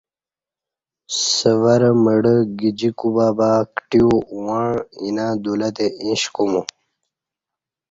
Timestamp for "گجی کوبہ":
2.59-3.27